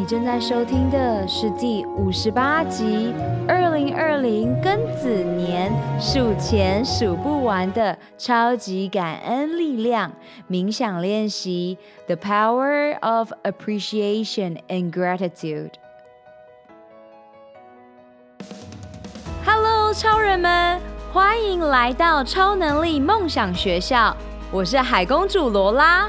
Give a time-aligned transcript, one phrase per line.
[0.00, 3.12] 你正在收听的是第五十八集，
[3.46, 10.10] 二零二零庚子年数钱数不完的超级感恩力量
[10.48, 11.76] 冥想练习
[12.06, 15.72] ：The Power of Appreciation and Gratitude。
[19.44, 20.80] Hello，超人们，
[21.12, 24.16] 欢迎来到超能力梦想学校，
[24.50, 26.08] 我是海公主罗拉。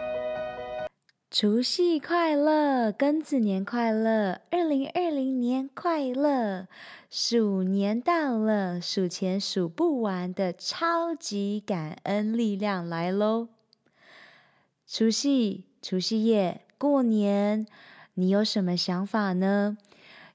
[1.33, 6.67] 除夕快乐，庚子年快乐，二零二零年快乐！
[7.09, 13.47] 鼠年到了，数钱数不完的超级感恩力量来喽！
[14.85, 17.65] 除夕，除夕夜，过年，
[18.15, 19.77] 你有什么想法呢？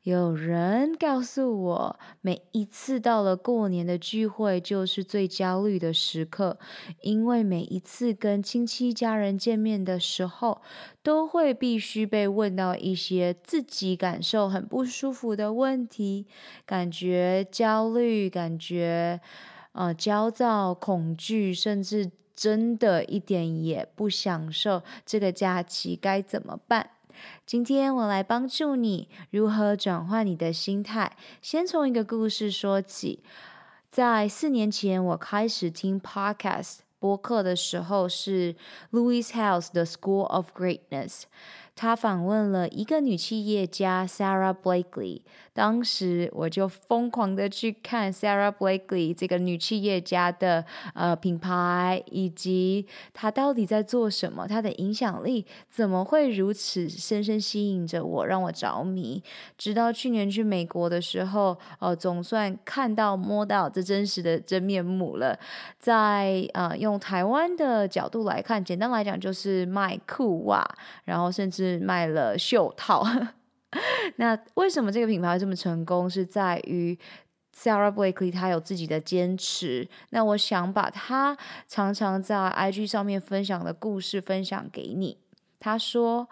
[0.07, 6.61] 有人告诉我，每一次到了过年的聚会，就是最焦虑的时刻，
[7.01, 10.63] 因为每一次跟亲戚家人见面的时候，
[11.03, 16.29] 都会必须被问到一些自己感受很不舒服的问题，
[16.65, 19.21] 感觉焦虑，感觉
[19.73, 26.91] 呃焦躁、恐惧，甚至真的一点也不享受这个假期，该怎么办？
[27.45, 31.17] 今天我来帮助你如何转换你的心态。
[31.41, 33.23] 先从一个故事说起，
[33.91, 38.57] 在四年前我开始听 podcast 播客的时候，是
[38.93, 41.23] Louis House 的 School of Greatness。
[41.77, 45.21] 他访问了一个女企业家 Sarah Blakely，
[45.53, 59.23] 当时我就疯狂的去看 Sarah Blakely 这个女企业家的呃品牌，以及她到底在做什么，她的影响力怎么会如此深深吸引着我，让我着迷。
[59.59, 65.39] 直到去年去美国的时候，呃，总算看到摸到这真实的真面目了。
[65.79, 70.67] 在呃用台湾的角度来看，简单来讲就是卖裤袜，
[71.05, 71.66] 然后甚至。
[71.67, 73.05] 是卖了袖套，
[74.17, 76.09] 那为什么这个品牌这么成功？
[76.09, 76.97] 是在于
[77.55, 79.89] Sarah Blakely 她有自己的坚持。
[80.11, 85.19] 那我想把她常常在 IG 上面分享的故事分享给你。
[85.59, 86.29] 她说：“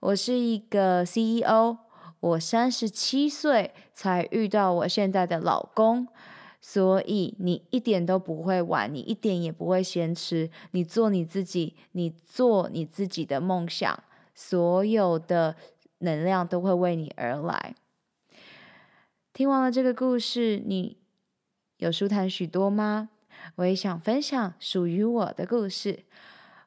[0.00, 1.78] 我是一个 CEO，
[2.20, 6.06] 我三十七岁才遇到我现在的老公，
[6.60, 13.98] 所以你一点都不会晚，你一点也不会嫌迟，你做你自己，你做你自己的梦想。”
[14.36, 15.56] 所有的
[15.98, 17.74] 能量都会为你而来。
[19.32, 20.96] 听完了这个故事，你
[21.78, 23.08] 有舒坦许多吗？
[23.56, 26.04] 我也想分享属于我的故事。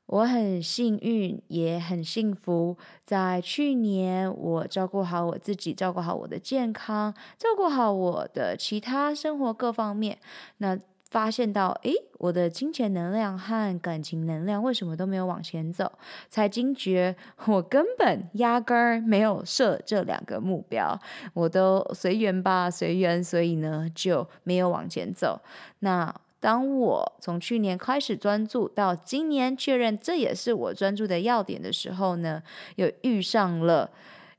[0.05, 2.75] 我很幸运，也很幸福。
[3.05, 10.17] 在去年，我照顾好我自己，照顾好我的健康，照顾好我的其他生活各方面。
[10.57, 15.91] 那发现到，诶，我的金钱能量和感情能量为什么都没有往前走？
[16.27, 17.15] 才惊觉，
[17.45, 20.99] 我根本压根儿没有设这两个目标，
[21.33, 25.41] 我都随缘吧，随缘，所以呢就没有往前走。
[25.79, 32.43] 那当我从去年开始专注，到今年确认这也是我专注的要点的时候呢，
[32.75, 33.89] 又遇上了。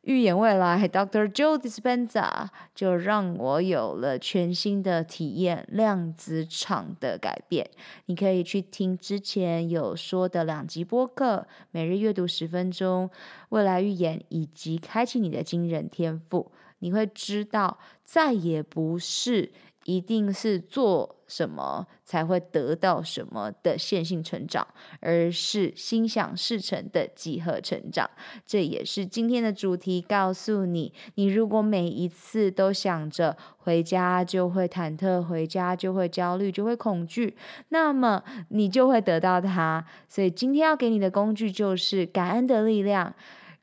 [0.03, 1.31] 预言未来，Dr.
[1.31, 7.69] Joe Dispenza 就让我有了全新的体验，量子场的改变。
[8.06, 13.10] 你可以去听之前有说的两集播客，每日阅读十分钟，
[13.50, 19.53] 未来预言以及开启你的惊人天赋，你会知道再也不是。
[19.84, 24.66] 一定是做什么才会得到什么的线性成长，
[24.98, 28.10] 而是心想事成的几何成长。
[28.44, 37.36] 这也是今天的主题，告诉你：你如果每一次都想着回家就会忐忑，回家就会焦虑，就会恐惧，
[37.68, 39.86] 那么你就会得到它。
[40.09, 43.15] 所以今天要给你的工具就是感恩的力量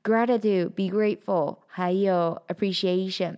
[0.02, 3.36] ，gratitude, be grateful，还有 appreciation。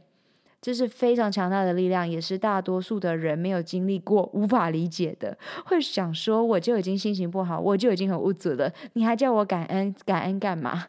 [0.61, 5.37] 这是非常强大的力量，也是大多数的人没有经历过、无法理解的。
[5.65, 9.95] 会想说，我就已经心情不好，我就已经很无助了，你还叫我感恩？
[10.05, 10.87] 感恩干嘛？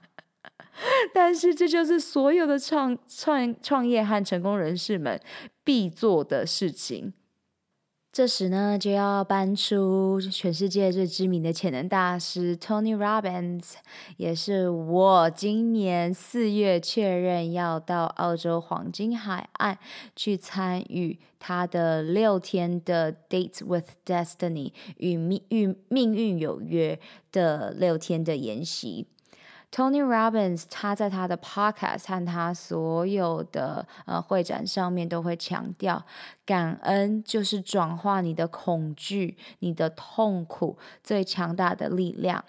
[1.12, 5.20] 但是这就是所有的创创创业和成功人士们
[5.62, 7.12] 必做的事情。
[8.12, 13.74] 这时呢，就要搬出全世界最知名的潜能大师 Tony Robbins，
[14.16, 19.78] 也是我今年四月确认要到澳洲黄金海岸
[20.16, 26.98] 去参与他的六天的 Date with Destiny 与命与命运有约
[27.30, 29.06] 的六天的研习。
[29.72, 36.04] Tony Robbins，他在他的 podcast 和他所有的呃会展上面都会强调，
[36.44, 42.44] 感恩就是转化你的恐惧、你的痛苦最强大的力量。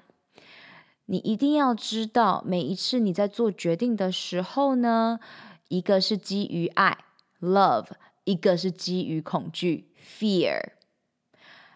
[1.05, 5.19] 你一定要知道，每一次你在做决定的时候呢，
[5.67, 6.97] 一个是基于爱
[7.39, 7.89] （love），
[8.23, 10.71] 一个是基于恐惧 （fear）。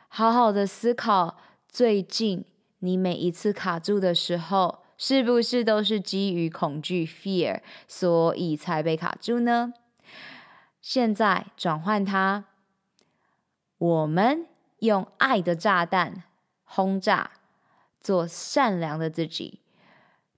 [0.08, 1.38] 好好的思考，
[1.68, 2.46] 最近
[2.80, 4.85] 你每一次卡住的时候。
[4.98, 9.74] 是不是都是基于恐惧 （fear），所以才被卡住呢？
[10.82, 12.46] 现在转换它，
[13.78, 14.46] 我们
[14.80, 16.24] 用爱的炸弹
[16.64, 17.32] 轰炸，
[18.00, 19.60] 做善良的自己，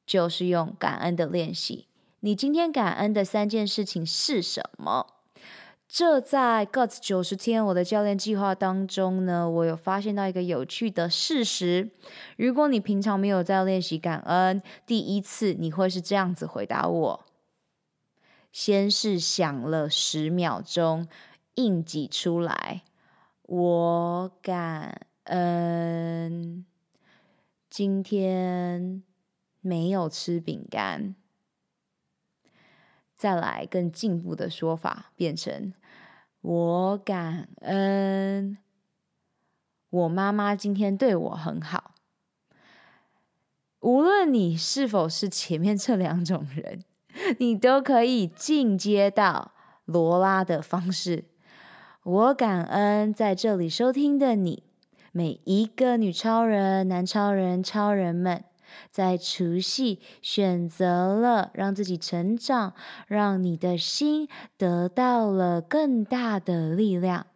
[0.05, 1.87] 就是用感恩的练习。
[2.21, 5.16] 你今天感恩的三件事情是什么？
[5.87, 11.89] 这在 Guts 九十天我的教练计划当中呢，我有发现到一个有趣的事实。
[12.35, 17.25] 如果你平常没有在练习感恩，第一次你会是这样子回答我：
[18.51, 21.07] 先是想了十秒钟，
[21.55, 22.83] 硬挤出来，
[23.43, 26.65] 我感恩
[27.69, 29.01] 今天
[29.61, 31.15] 没有吃饼干。
[33.17, 35.73] 再来更进步的说法，变成
[36.41, 38.57] 我感恩
[39.89, 41.95] 我妈妈今天对我很好。
[43.79, 46.83] 无论你是否是前面这两种人，
[47.39, 49.51] 你都可以进阶到
[49.85, 51.25] 罗拉的方式。
[52.03, 54.63] 我感恩在这里收听的你，
[55.11, 58.43] 每一个女超人、男超人、超人们。
[58.91, 62.73] 在除夕选择了让自己成长，
[63.07, 64.27] 让你的心
[64.57, 67.27] 得到了更大的力量。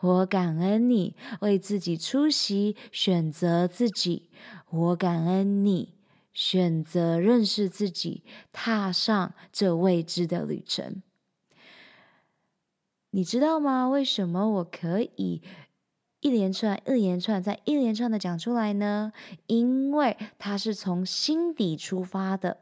[0.00, 4.30] 我感恩你为自己出席，选择自己。
[4.70, 5.94] 我感恩你
[6.32, 8.22] 选择认识自己，
[8.52, 11.02] 踏上这未知的旅程。
[13.10, 13.88] 你知道吗？
[13.88, 15.40] 为什么我可以？
[16.26, 19.12] 一连串、一连串，再一连串的讲出来呢？
[19.46, 22.56] 因为它是从心底出发的。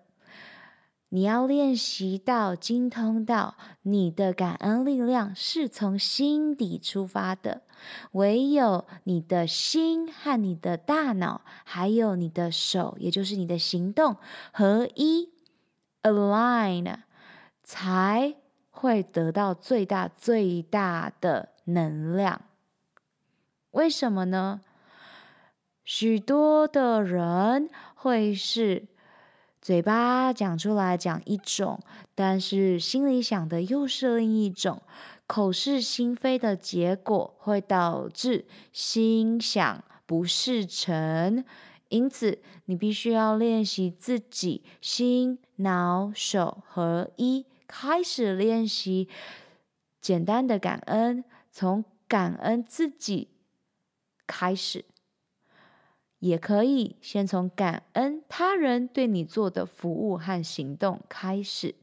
[1.08, 7.62] 你要练习到精通到你的感恩力量是从心底出发的。
[8.12, 14.18] 唯有你的心和你的大脑，还有你的手，也就是你的行动
[14.52, 15.30] 合一
[16.02, 16.96] （align），
[17.62, 18.34] 才
[18.70, 22.42] 会得到最大最大的能量。
[23.74, 24.60] 为什么呢？
[25.84, 28.86] 许多的人会是
[29.60, 31.80] 嘴巴讲出来讲一种，
[32.14, 34.80] 但是心里想的又是另一种，
[35.26, 41.44] 口是心非的结果会导致心想不事成。
[41.88, 49.08] 因此，你必须要练习自己心脑手合一，开始练习
[50.00, 53.33] 简单的感恩，从感恩自己。
[54.26, 54.84] 开始，
[56.18, 61.74] 也可以先从感恩他人对你做的服务和行动开始，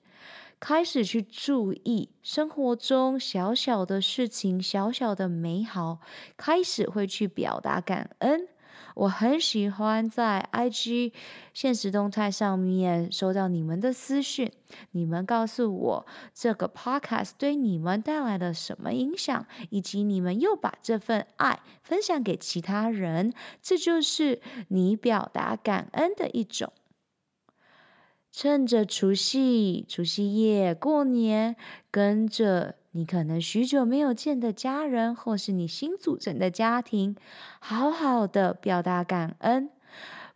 [0.60, 6.00] 开始去注意生活中小小的事情、小小的美好，
[6.38, 8.48] 开始会去表达感恩。
[8.96, 11.14] 我很喜欢在 IG
[11.54, 14.52] 现实动态上面收到你们的私讯，
[14.92, 26.72] 你们告诉我这个 Podcast 对你们带来了什么影响，以及你们又把这份爱分享给其他人，这就是你表达感恩的一种。
[28.32, 31.56] 趁着除夕、除夕夜、过年，
[31.90, 32.76] 跟着。
[32.94, 37.16] 你可能许久没有见的家人，或是你新组成的家庭，
[37.60, 39.70] 好好的表达感恩，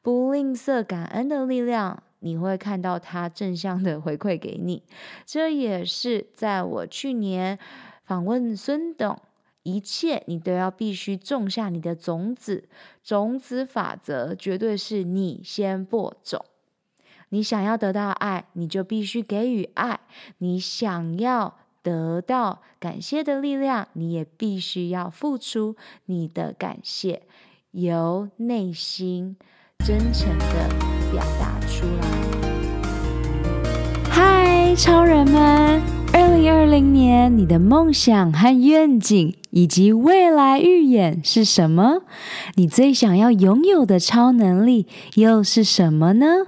[0.02, 4.84] 不吝啬感恩的力量，你会看到它正向的回馈给你。
[5.26, 7.60] 这也是在我去年
[8.06, 9.20] 访问孙董，
[9.64, 12.70] 一切你都要必须种下你的种子，
[13.04, 16.46] 种子法则绝对是你先播种。
[17.30, 20.00] 你想要得到爱，你就必须给予爱。
[20.38, 21.58] 你想要。
[21.86, 25.76] 得到感谢的力量，你也必须要付出
[26.08, 27.22] 你的感谢，
[27.70, 29.38] 由内心
[29.86, 30.68] 真诚的
[31.12, 32.08] 表达出来。
[34.10, 35.80] 嗨，超人们！
[36.12, 42.02] 二零二零年你的梦想和愿景以及未来预演是什么？
[42.56, 46.48] 你最想要拥有的超能力又是什么呢？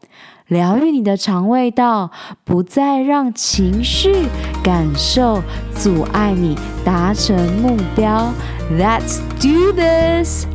[0.51, 2.11] 疗愈你的肠胃道，
[2.43, 4.27] 不再让情绪
[4.61, 5.41] 感受
[5.73, 8.33] 阻碍你达成目标。
[8.69, 10.45] Let's do this！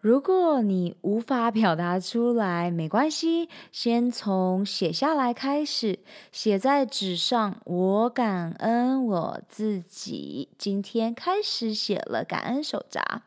[0.00, 5.98] 如果你无法表达出来，没关系，先从写下来开始，
[6.32, 7.56] 写在纸上。
[7.66, 13.24] 我感恩我自己，今天开始写了感恩手札。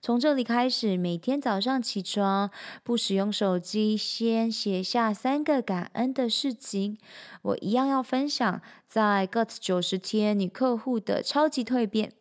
[0.00, 2.50] 从这里开始，每天早上起床
[2.84, 6.98] 不使用手机，先写下三个感恩的事情。
[7.42, 12.12] 我一样要分享在 Got 九十天女客户的超级蜕变。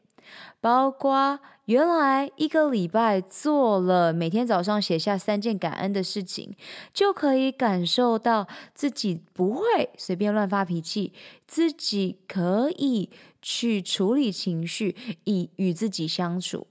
[0.60, 6.56] 包括原来一个礼拜做了每天早上写下三件感恩的事情，
[6.94, 11.14] 就可以感受到自己不会随便乱发脾气，
[11.46, 13.10] 自己可以
[13.42, 16.68] 去处理情绪，以与自己相处。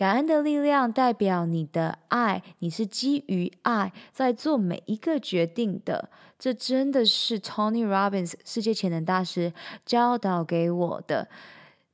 [0.00, 6.08] 感恩的力量代表你的爱，你是基于爱在做每一个决定的。
[6.38, 9.52] 这真的是 Tony Robbins 世界潜能大师
[9.84, 11.28] 教导给我的。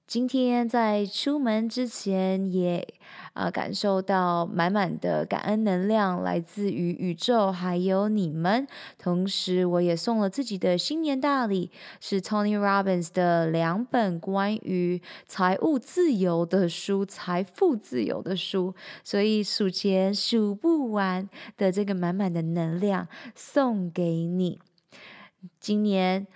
[0.07, 2.87] 今天在出门之前也
[3.33, 8.67] 啊、感受到满满的感恩能量来自于宇宙还有你们，
[8.99, 11.71] 同时我也送了自己的新年大礼，
[12.01, 24.61] 是 Tony Robbins 的两本关于财务自由的书，财富自由的书，所以数钱数不完的这个满满的能量送给你，
[25.61, 26.27] 今年。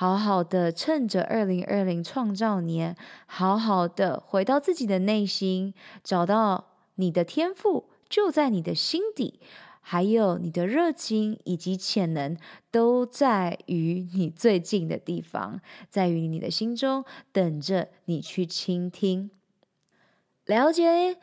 [0.00, 5.74] 好好的，趁着二零二零创造年，好好的回到自己的内心，
[6.04, 9.40] 找到你的天赋就在你的心底，
[9.80, 12.36] 还有你的热情以及潜能
[12.70, 19.32] 都在于你最近的地方，在于你的心中，等着你去倾听，
[20.44, 21.16] 了解？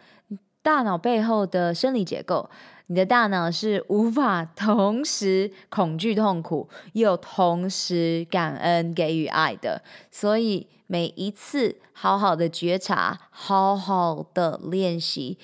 [0.66, 2.50] 大脑背后的生理结构。
[2.88, 9.84] 你的大脑是无法同时恐惧、痛苦，又同时感恩、给予爱的。
[10.10, 15.38] 所以每一次好好的觉察，好好的练习。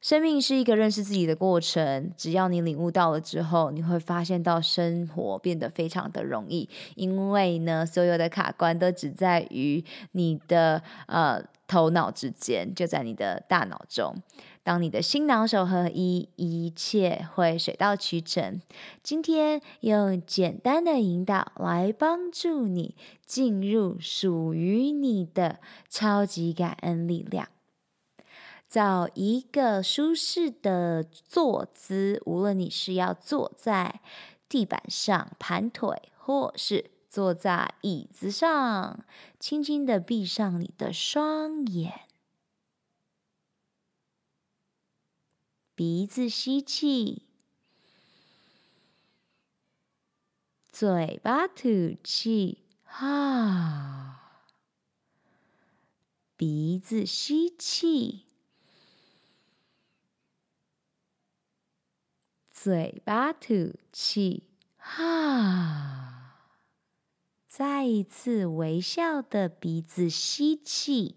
[0.00, 2.10] 生命是一个认识自己的过程。
[2.16, 6.68] 只要你领悟到了之后，你会发现到生活变得非常的容易。
[6.94, 14.14] 因为呢，所有的卡关都只在于你的呃头脑之间，就在你的大脑中。
[14.64, 18.62] 当你的心脑手合一，一切会水到渠成。
[19.02, 27.48] 今天用简单的引导来帮助你进入属于你的超级感恩力量。
[28.66, 34.00] 找一个舒适的坐姿，无论你是要坐在
[34.48, 39.04] 地板上盘腿，或是坐在椅子上，
[39.38, 41.92] 轻轻的闭上你的双眼，
[45.76, 47.24] 鼻子吸气，
[50.70, 54.46] 嘴巴吐气，哈，
[56.36, 58.26] 鼻子吸气。
[62.52, 64.44] 嘴巴吐气，
[64.76, 66.48] 哈！
[67.48, 71.16] 再一次微笑的鼻子吸气，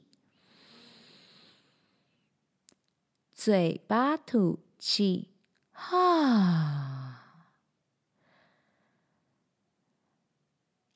[3.37, 5.29] 嘴巴吐气，
[5.71, 7.35] 哈！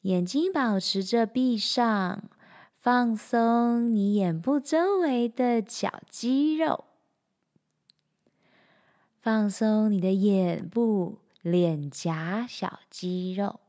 [0.01, 2.23] 眼睛保持着闭上，
[2.73, 6.85] 放松你眼部周围的小肌肉。
[9.21, 13.59] 放松你的眼部、脸颊小肌肉，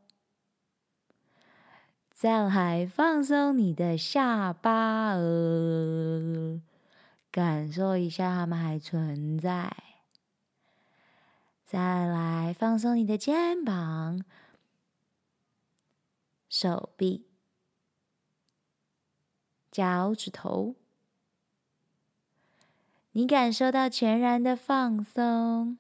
[2.11, 6.59] 再来放松你的下巴，呃，
[7.33, 9.75] 感受一下它们还存在。
[11.65, 14.23] 再来放松你的肩膀、
[16.47, 17.27] 手臂、
[19.71, 20.77] 脚趾头。
[23.13, 25.77] 你感受到全然的放松，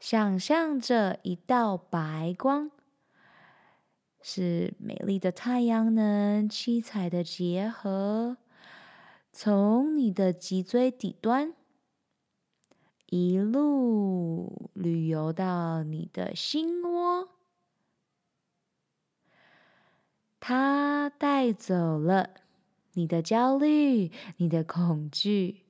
[0.00, 2.72] 想象着一道白光，
[4.22, 8.36] 是美丽的太阳能、七彩的结合，
[9.32, 11.52] 从你的脊椎底端
[13.06, 17.28] 一路旅游到你的心窝，
[20.38, 22.30] 它带走了。
[22.94, 25.62] 你的焦虑，你的恐惧，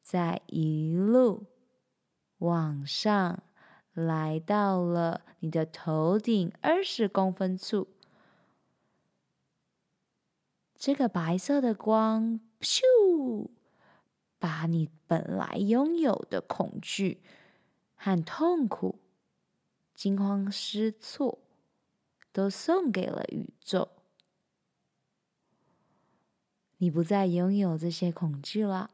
[0.00, 1.44] 在一路
[2.38, 3.42] 往上，
[4.06, 7.88] 来到了你的头顶二十公分处。
[10.76, 13.48] 这个白色的光，咻，
[14.38, 17.20] 把你本来拥有的恐惧
[17.96, 19.00] 和痛苦、
[19.92, 21.40] 惊慌失措，
[22.30, 23.88] 都送给了宇宙。
[26.76, 28.92] 你不再拥有这些恐惧了。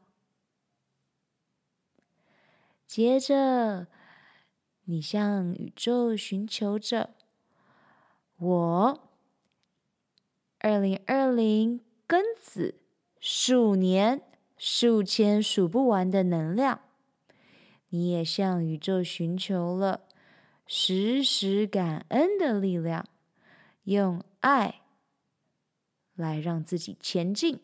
[2.87, 3.87] 接着，
[4.87, 7.15] 你向宇宙寻求着
[8.37, 9.09] 我
[10.59, 12.75] 二零二零庚子
[13.19, 14.21] 数年
[14.57, 16.81] 数千数不完的能量。
[17.89, 20.01] 你也向宇宙寻求了
[20.67, 23.07] 时时感恩的力量，
[23.85, 24.81] 用爱
[26.13, 27.59] 来让自己前进。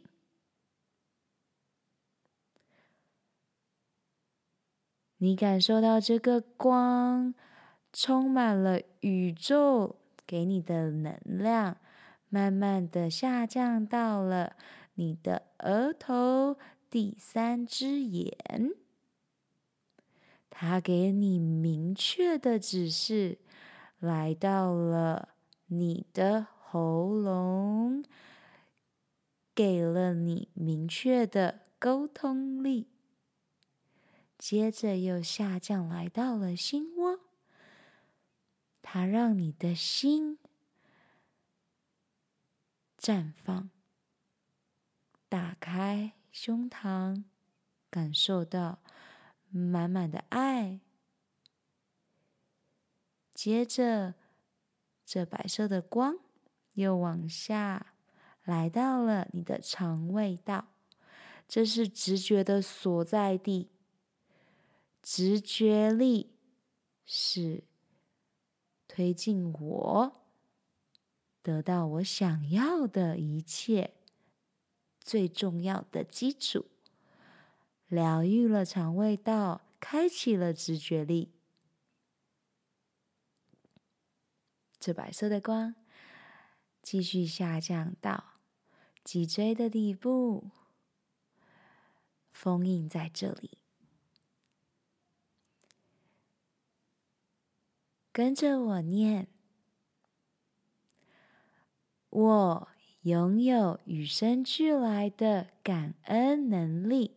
[5.23, 7.35] 你感受到这个光
[7.93, 11.77] 充满了宇宙给你的能量，
[12.27, 14.55] 慢慢的下降到了
[14.95, 16.57] 你的额头
[16.89, 18.71] 第三只眼。
[20.49, 23.37] 它给你明确的指示，
[23.99, 25.29] 来到了
[25.67, 28.03] 你的喉咙，
[29.53, 32.87] 给了你明确的沟通力。
[34.41, 37.19] 接着又下降，来到了心窝。
[38.81, 40.39] 它让你的心
[42.99, 43.69] 绽放，
[45.29, 47.23] 打开胸膛，
[47.91, 48.79] 感受到
[49.51, 50.79] 满满的爱。
[53.35, 54.15] 接着，
[55.05, 56.17] 这白色的光
[56.73, 57.93] 又往下
[58.43, 60.69] 来到了你的肠胃道，
[61.47, 63.69] 这是直觉的所在地。
[65.01, 66.31] 直觉力
[67.05, 67.63] 是
[68.87, 70.21] 推进我
[71.41, 73.95] 得到我想要的一切
[74.99, 76.67] 最重要的基础。
[77.87, 81.33] 疗愈了肠胃道，开启了直觉力。
[84.79, 85.75] 这白色的光
[86.81, 88.39] 继续下降到
[89.03, 90.49] 脊椎的底部，
[92.31, 93.60] 封印在这里。
[98.11, 99.27] 跟着我念。
[102.09, 102.67] 我
[103.03, 107.15] 拥有与生俱来的感恩能力。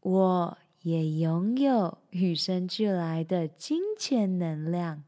[0.00, 5.04] 我也拥有与生俱来的金钱能量。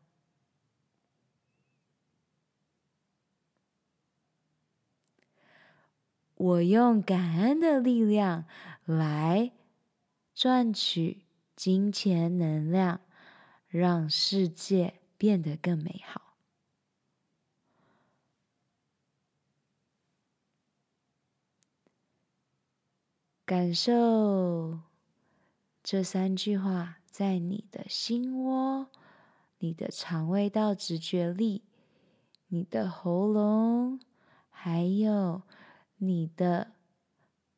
[6.36, 8.46] 我用感恩的力量
[8.86, 9.52] 来
[10.36, 11.24] 赚取
[11.56, 13.00] 金钱能量，
[13.68, 16.36] 让世界变得更美好。
[23.46, 24.80] 感受
[25.82, 28.90] 这三句话在你的心窝、
[29.60, 31.64] 你的肠胃道直觉力、
[32.48, 33.98] 你的喉咙，
[34.50, 35.42] 还有。
[35.98, 36.72] 你的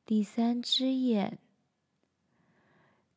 [0.06, 1.40] 第三只眼，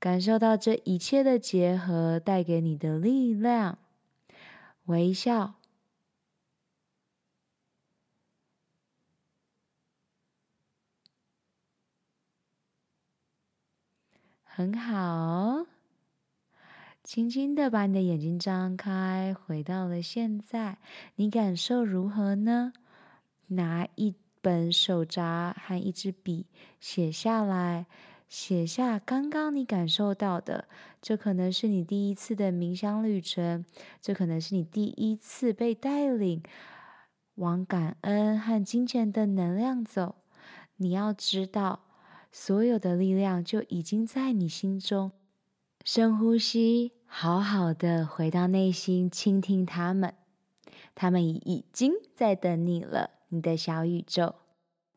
[0.01, 3.77] 感受到这一切的结合带给你的力量，
[4.85, 5.53] 微笑，
[14.43, 15.67] 很好。
[17.03, 20.79] 轻轻的把你的眼睛张开，回到了现在，
[21.17, 22.73] 你感受如何呢？
[23.49, 24.15] 拿一。
[24.43, 26.47] 本手札和一支笔
[26.79, 27.85] 写下来，
[28.31, 30.69] 写下刚刚你感受到的。
[31.01, 33.65] 这可能是你第一次的冥想旅程，
[34.01, 36.41] 这可能是你第一次被带领
[37.35, 40.15] 往感恩和金钱的能量走。
[40.77, 41.81] 你要知道，
[42.31, 45.11] 所有的力量就已经在你心中。
[45.83, 50.13] 深呼吸，好好的回到内心，倾听他们，
[50.95, 53.09] 他们已经在等你了。
[53.27, 54.35] 你的小宇宙，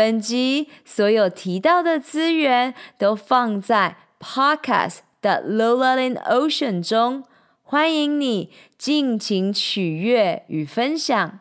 [0.00, 7.24] 本集所有提到的资源都放在 Podcast 的 Lola in Ocean 中，
[7.62, 11.40] 欢迎你尽情取悦与分享。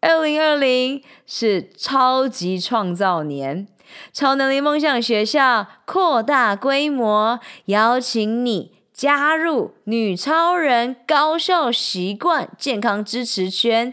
[0.00, 3.66] 二零二零是超级创造年，
[4.12, 13.92] 超能力梦想学校扩大规模，邀请你加入女超人高效习惯健康支持圈，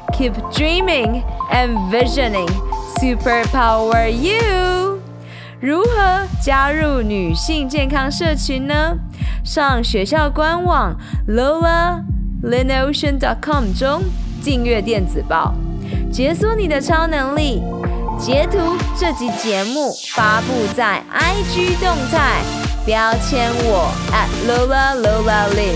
[0.11, 2.49] Keep dreaming and visioning.
[2.99, 4.99] Superpower you。
[5.59, 8.99] 如何加入女性健康社群呢？
[9.43, 10.95] 上学校官网
[11.27, 14.03] lolaLinOcean.com 中
[14.43, 15.53] 订阅电子报，
[16.11, 17.61] 解锁你的超能力。
[18.19, 22.43] 截图这集节目发布在 IG 动态，
[22.85, 25.75] 标签我 at @LolaLolaLin，